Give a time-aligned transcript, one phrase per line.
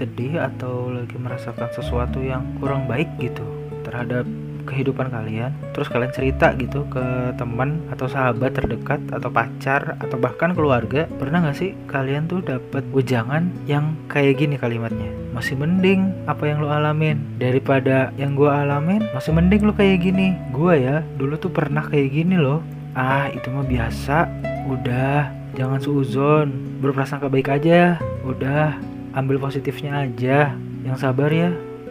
[0.00, 3.44] sedih atau lagi merasakan sesuatu yang kurang baik gitu
[3.84, 4.24] terhadap
[4.70, 10.54] kehidupan kalian terus kalian cerita gitu ke teman atau sahabat terdekat atau pacar atau bahkan
[10.54, 15.10] keluarga pernah nggak sih kalian tuh dapat ujangan yang kayak gini kalimatnya?
[15.34, 20.38] Masih mending apa yang lo alamin daripada yang gua alamin masih mending lo kayak gini.
[20.54, 22.62] Gua ya dulu tuh pernah kayak gini loh.
[22.94, 24.26] Ah itu mah biasa.
[24.70, 27.98] Udah jangan suuzon berprasangka baik aja.
[28.26, 30.54] Udah ambil positifnya aja.
[30.86, 31.50] Yang sabar ya.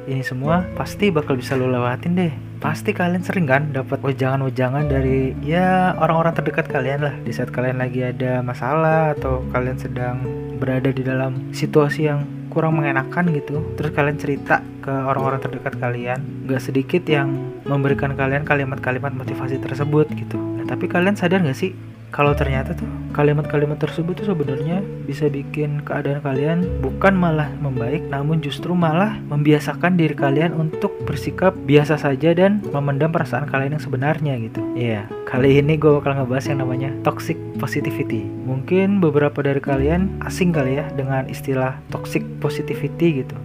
[0.10, 2.34] Ini semua pasti bakal bisa lo lewatin deh.
[2.58, 7.14] Pasti kalian sering kan dapat wejangan-wejangan dari ya orang-orang terdekat kalian lah.
[7.22, 10.26] Di saat kalian lagi ada masalah atau kalian sedang
[10.58, 16.20] berada di dalam situasi yang kurang mengenakan gitu terus kalian cerita ke orang-orang terdekat kalian.
[16.50, 17.30] Gak sedikit yang
[17.70, 20.36] memberikan kalian kalimat-kalimat motivasi tersebut gitu.
[20.36, 21.78] Nah, tapi kalian sadar gak sih
[22.10, 28.42] kalau ternyata tuh kalimat-kalimat tersebut tuh sebenarnya bisa bikin keadaan kalian bukan malah membaik namun
[28.42, 34.34] justru malah membiasakan diri kalian untuk bersikap biasa saja dan memendam perasaan kalian yang sebenarnya
[34.42, 34.62] gitu.
[34.78, 35.26] Iya, yeah.
[35.30, 38.26] kali ini gue bakal ngebahas yang namanya toxic positivity.
[38.26, 43.38] Mungkin beberapa dari kalian asing kali ya dengan istilah toxic positivity gitu.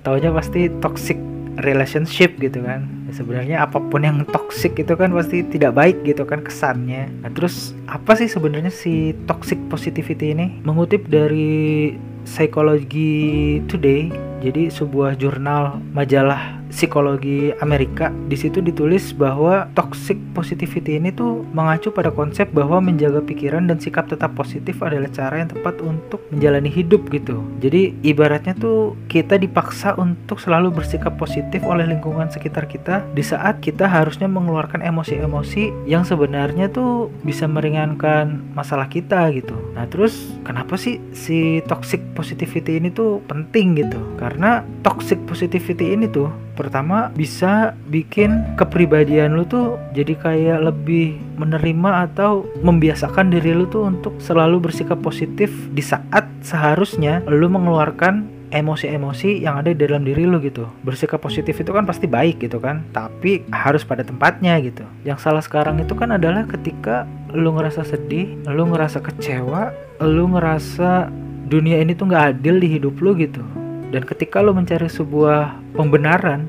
[0.00, 1.20] Taunya pasti toxic
[1.64, 2.84] relationship gitu kan.
[3.08, 7.08] Ya, sebenarnya apa pun yang toxic itu kan pasti tidak baik gitu kan kesannya.
[7.24, 10.60] Nah terus apa sih sebenarnya si toxic positivity ini?
[10.62, 11.94] Mengutip dari
[12.28, 14.12] Psychology Today
[14.44, 21.90] jadi sebuah jurnal majalah psikologi Amerika di situ ditulis bahwa toxic positivity ini tuh mengacu
[21.90, 26.70] pada konsep bahwa menjaga pikiran dan sikap tetap positif adalah cara yang tepat untuk menjalani
[26.70, 27.42] hidup gitu.
[27.58, 33.58] Jadi ibaratnya tuh kita dipaksa untuk selalu bersikap positif oleh lingkungan sekitar kita di saat
[33.58, 39.58] kita harusnya mengeluarkan emosi-emosi yang sebenarnya tuh bisa meringankan masalah kita gitu.
[39.74, 43.98] Nah, terus kenapa sih si toxic positivity ini tuh penting gitu?
[44.16, 52.12] Karena toxic positivity ini tuh pertama bisa bikin kepribadian lu tuh jadi kayak lebih menerima
[52.12, 59.40] atau membiasakan diri lu tuh untuk selalu bersikap positif di saat seharusnya lu mengeluarkan emosi-emosi
[59.40, 60.66] yang ada di dalam diri lu gitu.
[60.82, 64.84] Bersikap positif itu kan pasti baik gitu kan tapi harus pada tempatnya gitu.
[65.06, 69.70] Yang salah sekarang itu kan adalah ketika lu ngerasa sedih lu ngerasa kecewa
[70.02, 71.08] lu ngerasa
[71.46, 73.42] dunia ini tuh nggak adil di hidup lu gitu
[73.90, 76.46] dan ketika lo mencari sebuah pembenaran,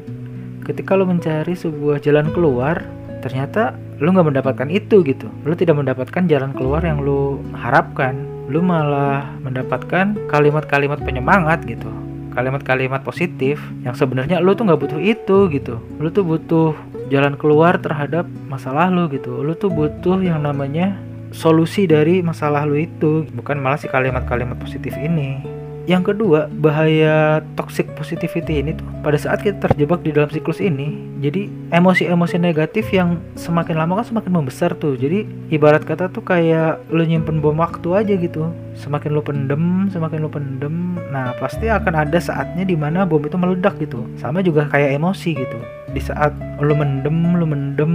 [0.61, 2.85] ketika lo mencari sebuah jalan keluar,
[3.25, 5.25] ternyata lo nggak mendapatkan itu gitu.
[5.41, 8.29] Lo tidak mendapatkan jalan keluar yang lo harapkan.
[8.45, 11.89] Lo malah mendapatkan kalimat-kalimat penyemangat gitu.
[12.31, 15.81] Kalimat-kalimat positif yang sebenarnya lo tuh nggak butuh itu gitu.
[15.97, 16.77] Lo tuh butuh
[17.09, 19.41] jalan keluar terhadap masalah lo gitu.
[19.41, 20.93] Lo tuh butuh yang namanya
[21.33, 25.60] solusi dari masalah lo itu, bukan malah si kalimat-kalimat positif ini.
[25.89, 30.93] Yang kedua, bahaya toxic positivity ini tuh pada saat kita terjebak di dalam siklus ini,
[31.17, 34.93] jadi emosi-emosi negatif yang semakin lama kan semakin membesar tuh.
[34.93, 38.53] Jadi ibarat kata tuh kayak lu nyimpen bom waktu aja gitu.
[38.77, 43.35] Semakin lu pendem, semakin lu pendem, nah pasti akan ada saatnya di mana bom itu
[43.35, 44.05] meledak gitu.
[44.21, 45.59] Sama juga kayak emosi gitu.
[45.91, 46.31] Di saat
[46.61, 47.93] lu mendem, lu mendem,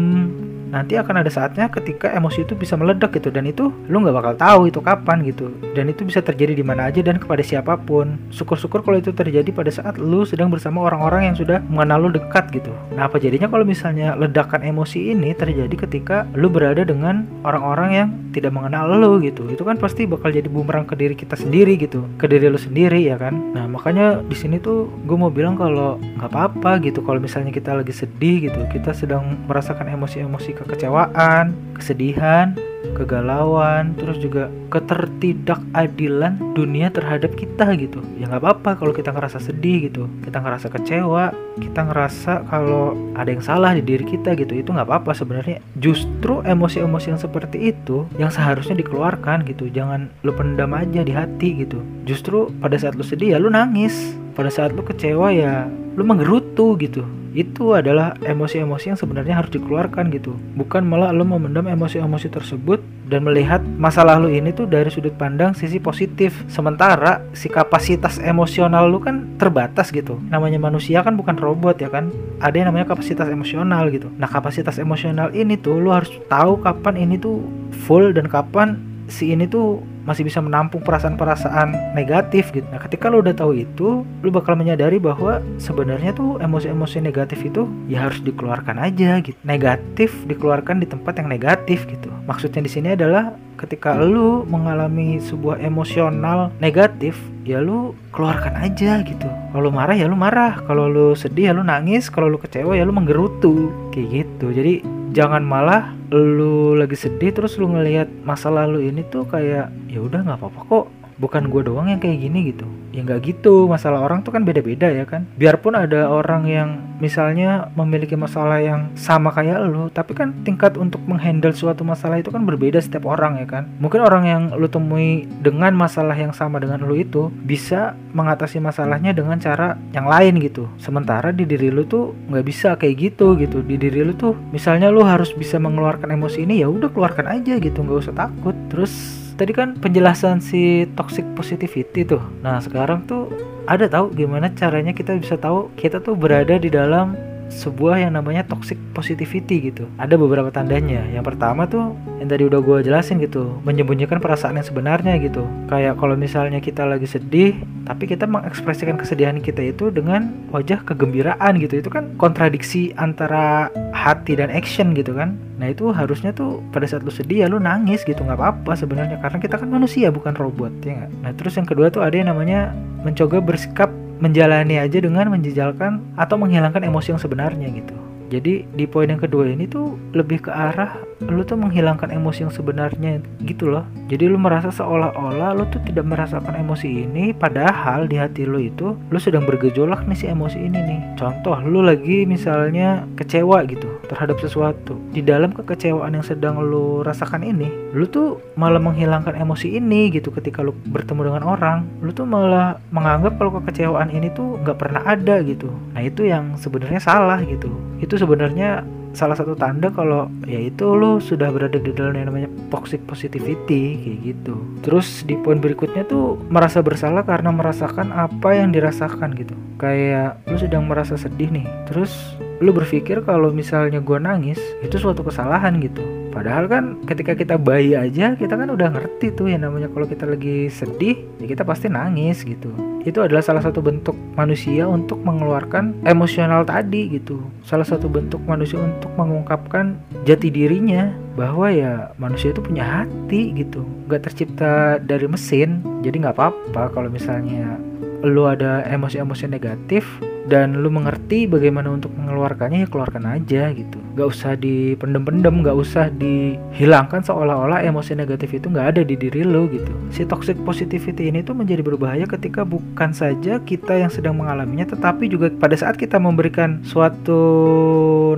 [0.71, 4.35] nanti akan ada saatnya ketika emosi itu bisa meledak gitu dan itu lu nggak bakal
[4.35, 5.53] tahu itu kapan gitu.
[5.75, 8.19] Dan itu bisa terjadi di mana aja dan kepada siapa pun.
[8.35, 12.51] Syukur-syukur kalau itu terjadi pada saat lu sedang bersama orang-orang yang sudah mengenal lu dekat
[12.51, 12.73] gitu.
[12.99, 18.09] Nah apa jadinya kalau misalnya ledakan emosi ini terjadi ketika lu berada dengan orang-orang yang
[18.35, 19.47] tidak mengenal lu gitu?
[19.53, 22.05] Itu kan pasti bakal jadi bumerang ke diri kita sendiri gitu.
[22.19, 23.35] Ke diri lu sendiri ya kan?
[23.55, 27.01] Nah makanya di sini tuh gue mau bilang kalau nggak apa-apa gitu.
[27.07, 32.57] Kalau misalnya kita lagi sedih gitu kita sedang merasakan emosi-emosi kekecewaan, kesedihan,
[32.97, 38.01] kegalauan, terus juga ketertidakadilan dunia terhadap kita gitu.
[38.17, 43.29] Ya nggak apa-apa kalau kita ngerasa sedih gitu, kita ngerasa kecewa, kita ngerasa kalau ada
[43.29, 45.61] yang salah di diri kita gitu, itu nggak apa-apa sebenarnya.
[45.77, 51.67] Justru emosi-emosi yang seperti itu yang seharusnya dikeluarkan gitu, jangan lu pendam aja di hati
[51.67, 51.85] gitu.
[52.09, 55.65] Justru pada saat lu sedih ya lu nangis, pada saat lu kecewa ya
[55.97, 57.03] lu menggerutu gitu.
[57.37, 60.37] Itu adalah emosi-emosi yang sebenarnya harus dikeluarkan gitu.
[60.57, 62.81] Bukan malah lo memendam emosi-emosi tersebut
[63.13, 66.33] dan melihat masa lalu ini tuh dari sudut pandang sisi positif.
[66.49, 70.17] Sementara si kapasitas emosional lu kan terbatas gitu.
[70.33, 72.09] Namanya manusia kan bukan robot ya kan?
[72.41, 74.09] Ada yang namanya kapasitas emosional gitu.
[74.17, 77.45] Nah kapasitas emosional ini tuh lu harus tahu kapan ini tuh
[77.85, 78.81] full dan kapan
[79.13, 82.65] si ini tuh masih bisa menampung perasaan-perasaan negatif gitu.
[82.71, 87.67] Nah, ketika lu udah tahu itu, lu bakal menyadari bahwa sebenarnya tuh emosi-emosi negatif itu
[87.91, 89.37] ya harus dikeluarkan aja gitu.
[89.43, 92.09] Negatif dikeluarkan di tempat yang negatif gitu.
[92.31, 99.29] Maksudnya di sini adalah ketika lu mengalami sebuah emosional negatif ya lu keluarkan aja gitu
[99.55, 102.85] kalau marah ya lu marah kalau lu sedih ya lu nangis kalau lu kecewa ya
[102.85, 104.85] lu menggerutu kayak gitu jadi
[105.17, 110.21] jangan malah lu lagi sedih terus lu ngelihat masa lalu ini tuh kayak ya udah
[110.29, 110.87] nggak apa-apa kok
[111.17, 112.67] bukan gue doang yang kayak gini gitu.
[112.93, 115.29] Ya nggak gitu masalah orang tuh kan beda-beda ya kan.
[115.37, 121.05] Biarpun ada orang yang misalnya memiliki masalah yang sama kayak lo tapi kan tingkat untuk
[121.05, 123.69] menghandle suatu masalah itu kan berbeda setiap orang ya kan.
[123.81, 129.13] Mungkin orang yang lo temui dengan masalah yang sama dengan lo itu bisa mengatasi masalahnya
[129.13, 130.69] dengan cara yang lain gitu.
[130.81, 133.61] Sementara di diri lo tuh nggak bisa kayak gitu gitu.
[133.61, 137.61] Di diri lo tuh misalnya lo harus bisa mengeluarkan emosi ini ya udah keluarkan aja
[137.61, 138.57] gitu nggak usah takut.
[138.73, 142.21] Terus tadi kan penjelasan si toxic positivity tuh.
[142.41, 143.29] Nah, sekarang tuh
[143.69, 147.13] ada tahu gimana caranya kita bisa tahu kita tuh berada di dalam
[147.49, 149.87] sebuah yang namanya toxic positivity gitu.
[149.97, 151.03] Ada beberapa tandanya.
[151.11, 155.47] Yang pertama tuh yang tadi udah gue jelasin gitu, menyembunyikan perasaan yang sebenarnya gitu.
[155.71, 157.57] Kayak kalau misalnya kita lagi sedih,
[157.87, 161.81] tapi kita mengekspresikan kesedihan kita itu dengan wajah kegembiraan gitu.
[161.81, 165.39] Itu kan kontradiksi antara hati dan action gitu kan.
[165.57, 169.17] Nah itu harusnya tuh pada saat lu sedih ya lu nangis gitu nggak apa-apa sebenarnya
[169.25, 171.11] karena kita kan manusia bukan robot ya gak?
[171.25, 176.37] Nah terus yang kedua tuh ada yang namanya mencoba bersikap menjalani aja dengan menjejalkan atau
[176.41, 177.97] menghilangkan emosi yang sebenarnya gitu.
[178.27, 182.53] Jadi di poin yang kedua ini tuh lebih ke arah lu tuh menghilangkan emosi yang
[182.53, 183.89] sebenarnya gitu loh.
[184.13, 188.93] Jadi lu merasa seolah-olah lu tuh tidak merasakan emosi ini padahal di hati lu itu
[189.09, 191.01] lu sedang bergejolak nih si emosi ini nih.
[191.17, 195.01] Contoh lu lagi misalnya kecewa gitu terhadap sesuatu.
[195.17, 200.29] Di dalam kekecewaan yang sedang lu rasakan ini, lu tuh malah menghilangkan emosi ini gitu
[200.31, 201.79] ketika lu bertemu dengan orang.
[202.05, 205.73] Lu tuh malah menganggap kalau kekecewaan ini tuh nggak pernah ada gitu.
[205.97, 207.73] Nah itu yang sebenarnya salah gitu.
[207.99, 208.85] Itu sebenarnya
[209.17, 213.97] salah satu tanda kalau ya itu lo sudah berada di dalam yang namanya toxic positivity
[213.97, 214.61] kayak gitu.
[214.85, 219.57] Terus di poin berikutnya tuh merasa bersalah karena merasakan apa yang dirasakan gitu.
[219.81, 221.65] Kayak lu sedang merasa sedih nih.
[221.89, 227.57] Terus lu berpikir kalau misalnya gue nangis itu suatu kesalahan gitu padahal kan ketika kita
[227.57, 231.65] bayi aja kita kan udah ngerti tuh yang namanya kalau kita lagi sedih ya kita
[231.65, 232.69] pasti nangis gitu.
[233.09, 237.41] Itu adalah salah satu bentuk manusia untuk mengeluarkan emosional tadi gitu.
[237.65, 239.97] Salah satu bentuk manusia untuk mengungkapkan
[240.29, 243.87] jati dirinya bahwa ya manusia itu punya hati gitu.
[244.11, 247.81] Nggak tercipta dari mesin jadi nggak apa-apa kalau misalnya
[248.27, 250.05] lu ada emosi-emosi negatif
[250.47, 253.99] dan lu mengerti bagaimana untuk mengeluarkannya ya keluarkan aja gitu.
[254.15, 259.67] Gak usah dipendem-pendem gak usah dihilangkan seolah-olah emosi negatif itu gak ada di diri lu
[259.69, 259.93] gitu.
[260.15, 265.27] Si toxic positivity ini tuh menjadi berbahaya ketika bukan saja kita yang sedang mengalaminya tetapi
[265.27, 267.43] juga pada saat kita memberikan suatu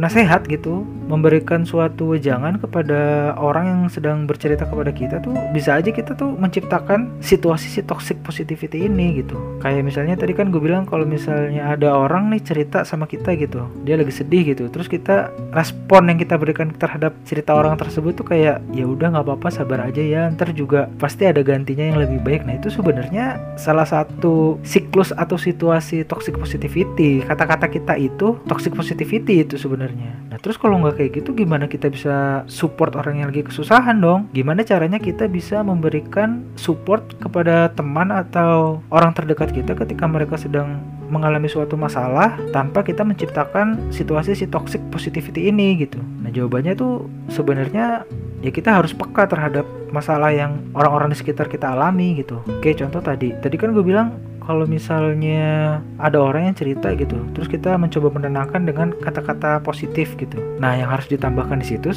[0.01, 5.89] nasihat gitu memberikan suatu wejangan kepada orang yang sedang bercerita kepada kita tuh bisa aja
[5.89, 9.35] kita tuh menciptakan situasi si toxic positivity ini gitu.
[9.65, 13.67] Kayak misalnya tadi kan gue bilang kalau misalnya ada orang nih cerita sama kita gitu.
[13.83, 14.71] Dia lagi sedih gitu.
[14.71, 19.27] Terus kita respon yang kita berikan terhadap cerita orang tersebut tuh kayak ya udah nggak
[19.27, 20.31] apa-apa sabar aja ya.
[20.31, 22.47] Ntar juga pasti ada gantinya yang lebih baik.
[22.47, 27.27] Nah itu sebenarnya salah satu siklus atau situasi toxic positivity.
[27.27, 30.15] Kata-kata kita itu toxic positivity itu sebenarnya.
[30.31, 34.31] Nah terus kalau nggak kayak gitu gimana kita bisa support orang yang lagi kesusahan dong?
[34.31, 40.81] Gimana caranya kita bisa memberikan support kepada teman atau orang terdekat kita ketika mereka sedang
[41.09, 45.99] mengalami suatu masalah tanpa kita menciptakan situasi si toxic positivity ini gitu.
[46.23, 48.05] Nah jawabannya tuh sebenarnya
[48.45, 52.41] ya kita harus peka terhadap masalah yang orang-orang di sekitar kita alami gitu.
[52.47, 54.15] Oke contoh tadi, tadi kan gue bilang
[54.49, 60.41] kalau misalnya ada orang yang cerita gitu, terus kita mencoba menenangkan dengan kata-kata positif gitu.
[60.57, 61.93] Nah, yang harus ditambahkan di situ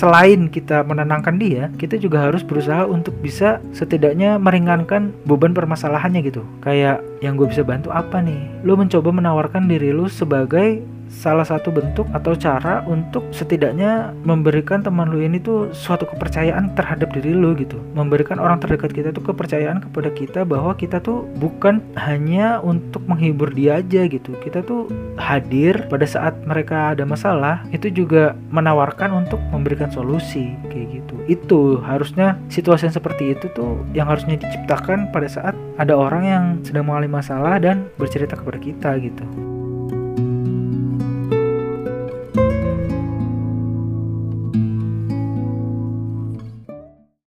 [0.00, 6.40] selain kita menenangkan dia, kita juga harus berusaha untuk bisa setidaknya meringankan beban permasalahannya gitu.
[6.64, 8.48] Kayak yang gue bisa bantu apa nih?
[8.64, 10.80] Lu mencoba menawarkan diri lu sebagai
[11.10, 17.10] salah satu bentuk atau cara untuk setidaknya memberikan teman lu ini tuh suatu kepercayaan terhadap
[17.12, 17.76] diri lu gitu.
[17.98, 23.50] Memberikan orang terdekat kita tuh kepercayaan kepada kita bahwa kita tuh bukan hanya untuk menghibur
[23.50, 24.32] dia aja gitu.
[24.38, 24.86] Kita tuh
[25.18, 31.14] hadir pada saat mereka ada masalah itu juga menawarkan untuk memberikan solusi kayak gitu.
[31.26, 36.44] Itu harusnya situasi yang seperti itu tuh yang harusnya diciptakan pada saat ada orang yang
[36.62, 39.59] sedang mengalami masalah dan bercerita kepada kita gitu